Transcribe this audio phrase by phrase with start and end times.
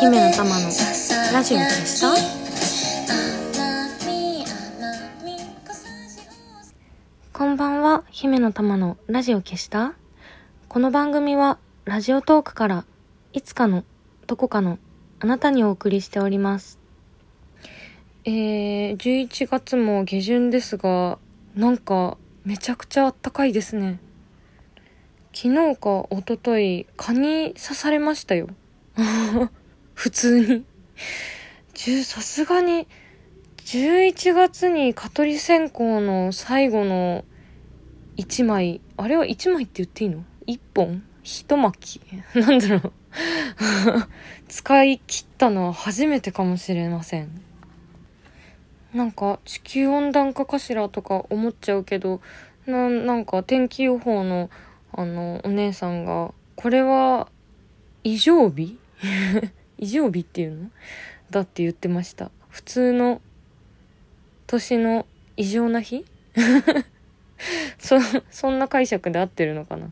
[0.00, 0.66] 姫の玉の
[1.32, 2.14] ラジオ消した
[7.32, 8.04] こんばんは。
[8.10, 9.94] 姫の玉のラジオ消した？
[10.68, 12.84] この番組はラジオトークから
[13.32, 13.82] いつかの
[14.28, 14.78] どこかの
[15.18, 16.78] あなたにお送りしております。
[18.24, 21.18] えー、11月も下旬ですが
[21.56, 23.98] なんかめちゃくちゃあったかいですね。
[25.34, 28.48] 昨日か一昨日蚊に刺されましたよ
[29.98, 30.64] 普通に。
[32.04, 32.86] さすがに、
[33.64, 37.24] 11月に蚊取り線香の最後の
[38.16, 41.02] 1枚、あれは1枚って言っていいの ?1 本？
[41.24, 41.72] 一巻？
[41.80, 42.00] き
[42.38, 42.92] なんだろう
[44.46, 47.42] 使い切ったのは初めてかもしれません。
[48.94, 52.20] なんか地球温暖化かしらとか思っちゃうけど、
[52.66, 54.48] な、なんか天気予報の
[54.92, 57.28] あのお姉さんが、これは
[58.04, 58.78] 異常日？
[59.78, 60.70] 異常日っていうの？
[61.30, 62.30] だって言ってました。
[62.48, 63.20] 普通の
[64.46, 66.04] 年の異常な日？
[67.78, 67.96] そ、
[68.30, 69.90] そんな解釈で合ってるのかな？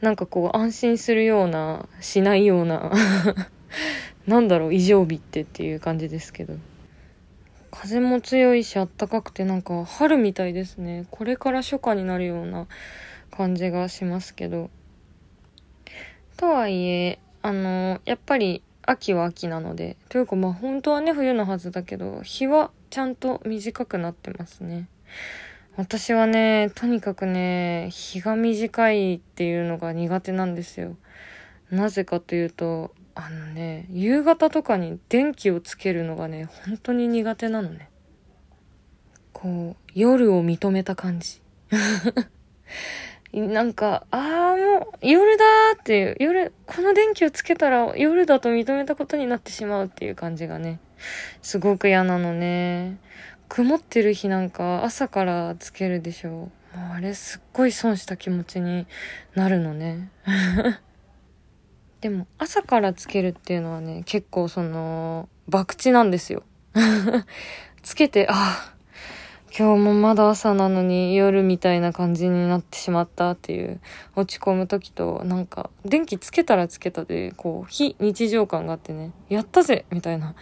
[0.00, 2.92] なんかこう安心するような、しないような
[4.26, 6.54] なんだろう、異常日ってっていう感じですけど。
[7.70, 11.06] 風も強いしあったかくてなんか春みたいですね。
[11.10, 12.66] これから初夏になるような
[13.30, 14.70] 感じがしますけど。
[16.36, 24.88] とはいえ、あの、やっぱり秋は秋なので、というかまあ本当はね冬のはずだけど、日はちゃんと短くなってますね。
[25.76, 30.96] 私はね、とにかくね、日が短いっていうのが苦手なんですよ。
[31.70, 37.90] なぜかというと、あのね、夕方とかに電気をつけるのがね、本当に苦手なのね。
[39.34, 41.42] こう、夜を認めた感じ。
[43.32, 50.80] なんか、ああ、もう夜だーっていう、夜、この電気をつけたら夜だと認めたことになってしまうっていう感じがね、
[51.42, 52.98] すごく嫌なのね。
[53.48, 56.76] 曇ってる日なんか朝からつけるでしょう。
[56.76, 58.86] もうあれすっごい損した気持ちに
[59.34, 60.10] なるのね。
[62.00, 66.44] でも朝からつけるっていうのはね、結構その、博打なんですよ。
[67.82, 68.77] つけて、ああ、
[69.56, 73.80] 今日もまだ朝なのに夜みたいな感じになってしまったっていう
[74.14, 79.10] 落ち込む時となんか電気つけたらつけたでこう非日常感があってね。
[79.28, 80.34] やったぜみたいな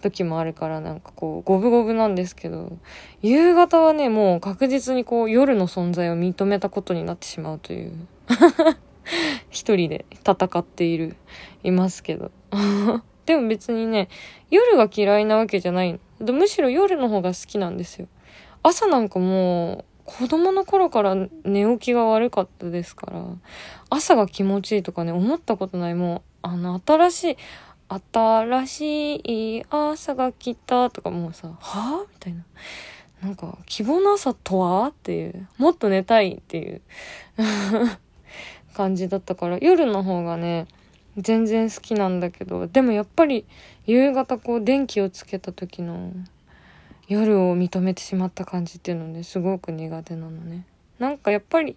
[0.00, 2.78] 時もあるからなんかこう五分五分なんですけど
[3.20, 7.92] 夕方はねもう確実にこう夜の存在を認めたことになってしまうという
[9.50, 11.16] 一人で戦っている
[11.64, 12.30] いますけど。
[13.26, 14.08] でも別にね
[14.50, 15.98] 夜が嫌いなわけじゃない。
[16.20, 18.08] むしろ夜の方が好きなんですよ。
[18.62, 21.14] 朝なんかもう、子供の頃から
[21.44, 23.24] 寝起きが悪かったですから、
[23.90, 25.94] 朝が気持ちいいとかね、思ったことない。
[25.94, 27.36] もう、あの、新しい、
[28.12, 29.14] 新し
[29.58, 32.44] い朝が来たとかもうさ、はぁみたいな。
[33.22, 34.88] なんか、希望の朝とは？
[34.88, 36.80] っていう、もっと寝たいっていう
[38.74, 40.66] 感じだったから、夜の方がね、
[41.16, 43.44] 全然好きなんだけど、でもやっぱり
[43.86, 46.10] 夕方こう電気をつけた時の
[47.12, 50.66] 夜を認めてしまった感じっていうのねすごく苦手なのね。
[50.98, 51.76] なんかやっぱり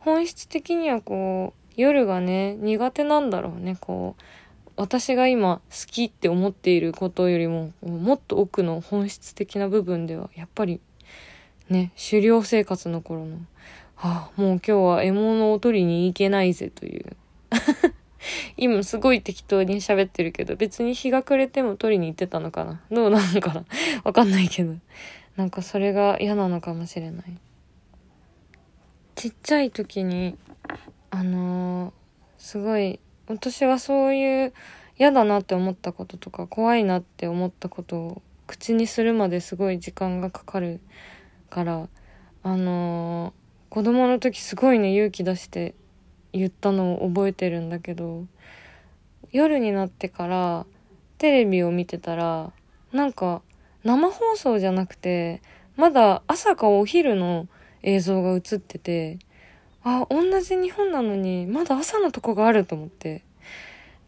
[0.00, 3.76] 本質的にはこう夜がね苦手なんだろうね。
[3.80, 4.22] こう
[4.76, 10.80] 私が今好きって思っていることよりももっと奥の本質的な部分ではやっぱり
[11.70, 13.36] ね狩猟生活の頃の
[13.94, 17.16] はあもう今日は獲物を取りに行けないぜという。
[18.56, 22.82] 今すごい適当に喋ってるけど、別に日が暮れても取りに行ってたのかな？
[22.90, 23.64] どうなのかな？
[24.04, 24.74] わかんないけど。
[25.36, 27.24] なんかそれが嫌なのかもしれない。
[29.14, 30.36] ちっちゃい時に、
[31.10, 31.92] あのー、
[32.38, 34.52] すごい、私はそういう
[34.98, 40.80] 嫌だなって思ったこととか、怖いなって思ったことを口にするまですごい時間がかかる
[41.50, 41.88] から、
[42.42, 45.74] あのー、子供の時すごいね、勇気出して
[46.38, 48.26] 言ったのを覚えてるんだけど
[49.32, 50.66] 夜になってから
[51.18, 52.52] テレビを見てたら
[52.92, 53.42] なんか
[53.84, 55.42] 生放送じゃなくて
[55.76, 57.48] まだ朝かお昼の
[57.82, 59.18] 映像が映ってて
[59.84, 63.22] あ同じ日本なのにまだ朝のとこがあると思って。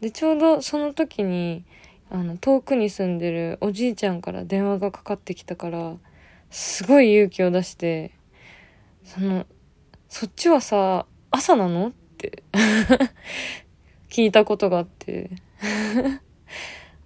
[0.01, 1.65] でちょうどその時に
[2.11, 5.97] あの、遠くに住んでるおじいちゃんから電話がかかってきたから、
[6.51, 8.13] すごい勇気を出して、
[9.05, 9.45] その、
[10.09, 11.93] そっちはさ、朝なの？
[14.11, 15.31] 聞いたことがあって。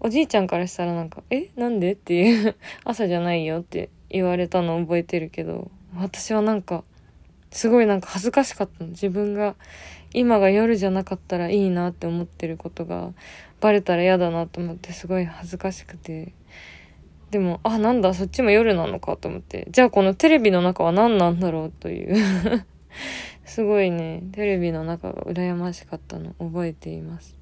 [0.01, 1.93] おじいちゃんからしたらなんか、えなんで？
[1.93, 2.57] っていう。
[2.85, 6.83] 朝じゃないよって言われたの覚えてるけど、私はなんか、
[7.53, 8.91] すごいなんか恥ずかしかったの。
[8.91, 9.55] 自分が
[10.13, 13.13] 今が夜じゃなかったらいいなって思ってることが
[13.61, 16.33] バレたら嫌だなと思ってすごい恥ずかしくて。
[17.31, 19.67] でも、あ、なんだ、そっちも夜なのかと思って。
[19.71, 22.67] じゃあこのテレビの中は何なんだろうという。
[23.45, 27.37] すごいね、テレビの中が羨ましかったの覚えています。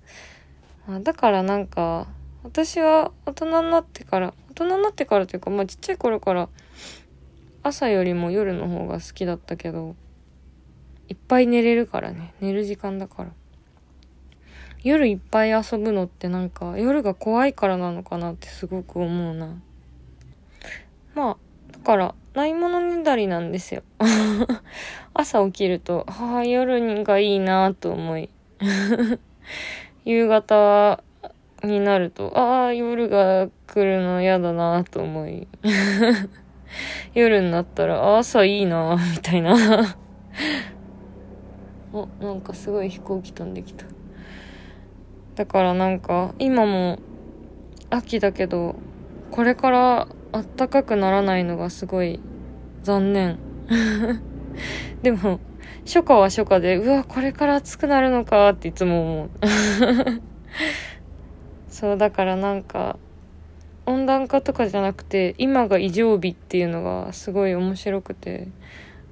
[0.89, 2.09] あだからなんか、
[2.43, 6.49] 私は大人になってから、大人になってからというか、まあちっちゃい頃から
[7.63, 9.95] 朝よりも夜の方が好きだったけど、
[11.09, 12.35] いっぱい寝れるからね。
[12.41, 13.31] 寝る時間だから。
[14.83, 19.61] 夜いっぱい遊ぶのってなんか夜が怖いからなのかなってすごく思うな。
[21.15, 21.37] まあ、
[21.73, 23.83] だから、ないものねだりなんですよ。
[25.15, 28.31] 朝起きると、ああ、夜がいいなと思い。
[30.05, 31.03] 夕方
[31.65, 35.49] になると、ああ、夜が来るの嫌だなと思い。
[37.15, 39.97] 夜になったら、朝いいなみたいな
[41.93, 43.87] お、なんかすごい飛行機飛んできた。
[45.35, 47.01] だからなんか、今も
[47.91, 48.77] 秋だけど、
[49.33, 52.21] これから暖かくならないのがすごい
[52.83, 53.39] 残念。
[55.03, 55.41] でも、
[55.85, 59.31] 初夏は初夏で、うわ、これから暑くなるのかっていつも思う。
[61.69, 62.99] そう、だからなんか、
[63.87, 68.49] 温暖化とかじゃなくて、今が異常日っていうのがすごい面白くて、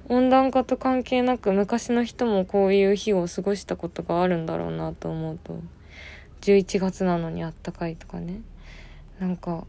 [0.07, 5.59] 温暖化と関係なく昔の人もこういう日を過ごしたことがあるんだろうなと思うと、
[6.41, 8.41] 11月なのにあったかいとかね。
[9.19, 9.65] なんか、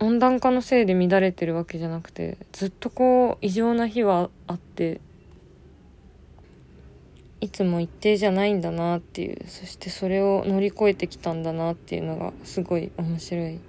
[0.00, 5.00] 温暖化のせいで乱れてるわけじゃなくてずっとこう異常な日はあって
[7.40, 13.60] いつも一定じゃないんだなっていうそしてそれを乗り越えてきたんだなっていうのがすごい面白い。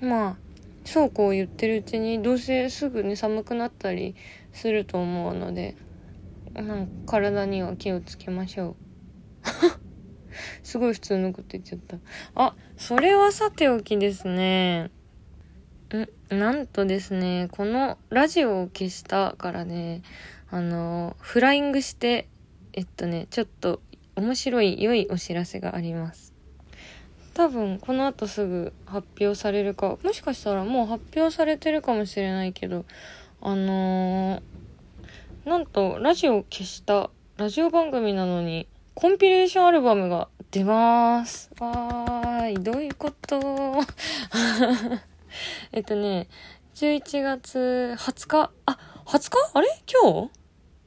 [0.00, 0.36] まあ
[0.84, 4.14] そうこう言ってるうちにどうせすぐね寒くなったり
[4.52, 5.76] すると思うので
[6.54, 8.76] なんか体には気をつけましょう。
[10.62, 11.96] すごい普通のこと言っちゃった。
[12.34, 14.90] あ、それはさておきですね。
[15.96, 20.02] ん、なんとですね、このラジオを消したからね、
[20.50, 22.28] あの、フライングして、
[22.72, 23.80] えっとね、ちょっと
[24.16, 26.34] 面白い良いお知らせがあります。
[27.34, 32.84] 多分この後すぐ発表されるか、もしかしたらもう発表されてるかもしれないけど、
[33.40, 38.66] あのー、なんとラジオを消したラジオ番組なのに
[39.00, 41.52] コンピレーションアルバムが出ます。
[41.60, 43.38] わーい、どういうこと？
[45.70, 46.26] えっとね、
[46.74, 49.36] 11月20日、あ、20日？
[49.54, 49.68] あれ？
[49.86, 50.08] 今日？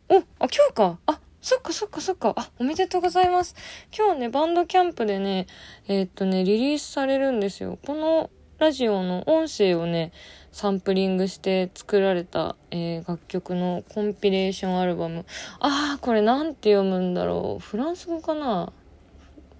[0.10, 1.00] お、あ、今日か。
[1.06, 2.34] あ、そっかそっかそっか。
[2.36, 3.56] あ、おめでとうございます。
[3.98, 5.48] 今日ね、バンドキャンプでね、
[5.88, 7.80] え、っとね、リリースされるんですよ。
[7.88, 8.30] この
[8.60, 10.12] ラジオの音声をね、
[10.52, 15.26] サンプリングして作られた、えー、楽曲のコンピレーションアルバム。
[15.60, 17.64] ああ、これなんて読むんだろう。
[17.64, 18.64] フランス語かな？
[18.64, 18.70] ん？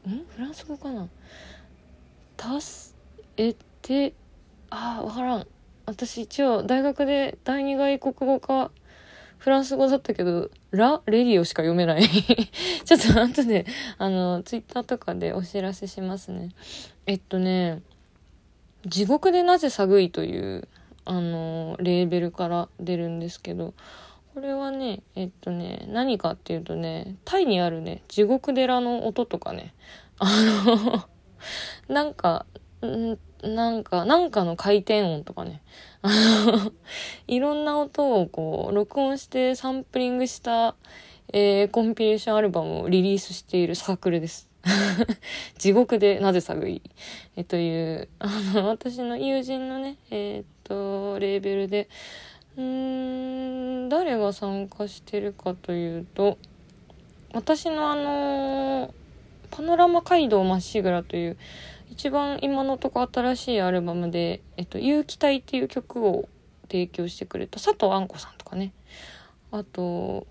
[0.08, 1.08] フランス語かな？
[2.36, 2.96] たす、
[3.38, 4.14] えて、
[4.70, 5.48] ああ、わからん。
[5.86, 8.72] 私一応大学で第二外国語か
[9.42, 12.04] フランス語だったけど、ラ・レディオしか読めない
[12.86, 13.66] ちょっと後で、
[13.98, 16.50] あの、ツイッターとかでお知らせしますね。
[17.08, 17.82] えっとね、
[18.86, 20.68] 地獄でなぜ寒いという、
[21.06, 23.74] あのレーベルから出るんですけど、
[24.34, 29.74] これはね、えっとね、何かっていうとね、タイにあるね、地獄寺の音とかね、
[30.20, 30.30] あ
[30.66, 31.06] の
[31.94, 32.46] なんか、
[32.86, 35.62] んなんか、なんかの回転音とかね、
[36.02, 36.10] あ
[36.46, 36.72] の
[37.28, 40.76] いろんな音をこう、録音してサンプリングした、
[41.34, 44.51] えー、コンピレーションアルバムをリリースしているサークルです。
[45.58, 46.82] 地獄でなぜ探り、
[47.36, 51.88] えという、 あの、私の友人のね、えー、っと、レーベルで、
[52.58, 56.38] うん、誰が参加してるかというと、
[57.34, 58.94] 私のあの
[59.52, 61.38] パノラマ街道まっしぐらという、
[61.90, 66.28] 一番今のとこ新しいアルバムで、えっと、有機体っていう曲を
[66.64, 68.74] 提供してくれた佐藤あんこさんとかね。
[69.52, 70.26] あと、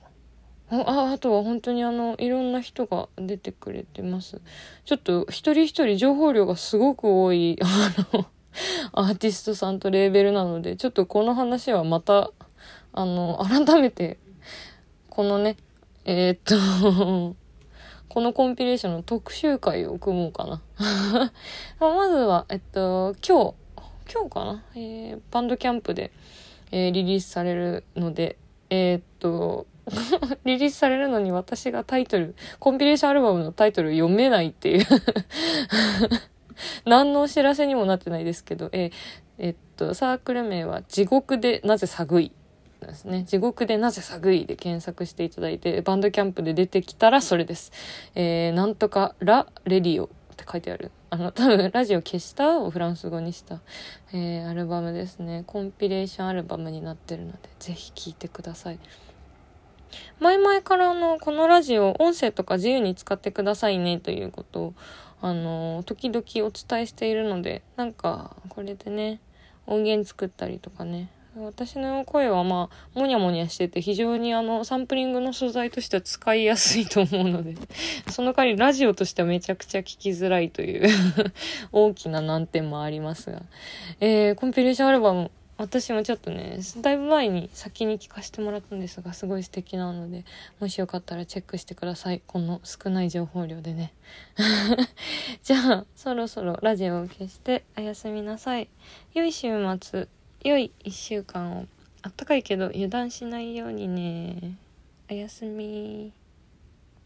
[0.70, 4.40] ああとは本当にあのいろんな人が出てくれてます
[4.84, 7.66] ちょっと一人一人情報量がすごく多い あ
[8.12, 8.26] の
[8.92, 12.30] アーティストさんとレーベルなのでちょっとこの話はまた
[12.92, 14.18] あの改めて
[15.08, 15.56] このね
[16.04, 17.34] えー、っと
[18.10, 20.60] このコンピレーションの特集会を組もうかな。
[21.78, 23.54] まずは、えっと、今日、
[24.12, 26.10] 今日かな、えー、バンドキャンプで、
[26.72, 28.36] えー、リリースされるので、
[28.68, 29.68] えー、っと、
[30.44, 34.86] リリースされるのに私がタイトル、コンピレーションアルバムのタイトル読めないっていう
[36.84, 38.92] 何のお知らせにもなってないですけど、えー、
[39.38, 42.32] えっと、サークル名は地獄でなぜ寒い
[42.86, 43.24] ですね。
[43.24, 47.72] 地獄でなぜ寒いで検索していただいて、バンドキャンプで出てきたらそれです。
[48.14, 50.90] えー、なんとかラ・レディオって書いてある。
[51.10, 53.60] あの、多分ラジオ消したをフランス語にした、
[54.12, 55.44] えー、アルバムですね。
[55.46, 58.78] コンピレーションアルバムになってるので、ぜひ聴いてください。
[60.20, 64.74] 前々からあの、このラジオ、音声とか自由に使ってくださいねということを、
[65.22, 69.20] あの、時々お伝えしているので、なんか、これでね、
[69.66, 77.54] 音源作ったりとかね、私の声はまあ、もにゃもにゃしてて、非常にあの、サンプリングの素材としては使いやすいと思うので、
[78.10, 80.88] その代わりラジオとしてはめちゃくちゃ聞きづらいという
[81.70, 83.42] 大きな難点もありますが、
[84.00, 85.30] えー、コンピレーションアルバム、
[85.60, 90.24] 私もちょっとね、だいぶ前に先に聞かせてもらったんですが、すごい素敵なので、
[90.58, 92.22] もしよかったらチェックしてください。
[92.26, 93.92] この少ない情報量でね。
[95.44, 98.68] じゃあ、そろそろラジオを消しておやすみなさい。
[99.12, 99.50] 良い週
[99.80, 100.08] 末。
[100.42, 101.66] 良い1週間を
[102.02, 104.56] あったかいけど油断しないようにね
[105.10, 106.14] おやすみ